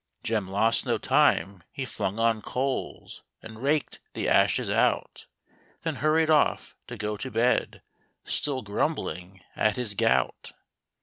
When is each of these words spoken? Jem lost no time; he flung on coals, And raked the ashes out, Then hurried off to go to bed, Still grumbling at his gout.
Jem 0.23 0.47
lost 0.49 0.83
no 0.83 0.97
time; 0.97 1.61
he 1.71 1.85
flung 1.85 2.19
on 2.19 2.41
coals, 2.41 3.21
And 3.43 3.61
raked 3.61 3.99
the 4.13 4.27
ashes 4.27 4.67
out, 4.67 5.27
Then 5.83 5.97
hurried 5.97 6.31
off 6.31 6.75
to 6.87 6.97
go 6.97 7.17
to 7.17 7.29
bed, 7.29 7.83
Still 8.23 8.63
grumbling 8.63 9.41
at 9.55 9.75
his 9.75 9.93
gout. 9.93 10.53